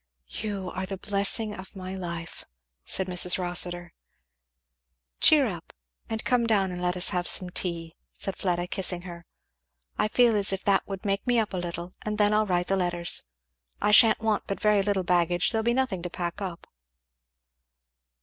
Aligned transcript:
"You 0.29 0.71
are 0.71 0.87
the 0.87 0.97
blessing 0.97 1.53
of 1.53 1.75
my 1.75 1.93
life," 1.93 2.43
said 2.85 3.05
Mrs. 3.05 3.37
Rossitur. 3.37 3.93
"Cheer 5.19 5.45
up, 5.45 5.73
and 6.09 6.23
come 6.23 6.47
down 6.47 6.71
and 6.71 6.81
let 6.81 6.97
us 6.97 7.09
have 7.09 7.27
some 7.27 7.51
tea," 7.51 7.93
said 8.11 8.35
Fleda, 8.35 8.65
kissing 8.65 9.03
her; 9.03 9.27
"I 9.99 10.07
feel 10.07 10.35
as 10.35 10.51
if 10.51 10.63
that 10.63 10.87
would 10.87 11.05
make 11.05 11.27
me 11.27 11.37
up 11.37 11.53
a 11.53 11.57
little; 11.57 11.93
and 12.03 12.17
then 12.17 12.33
I'll 12.33 12.47
write 12.47 12.65
the 12.65 12.75
letters. 12.75 13.25
I 13.79 13.91
sha'n't 13.91 14.21
want 14.21 14.45
but 14.47 14.59
very 14.59 14.81
little 14.81 15.03
baggage; 15.03 15.51
there'll 15.51 15.61
be 15.61 15.71
nothing 15.71 16.01
to 16.01 16.09
pack 16.09 16.41
up." 16.41 16.65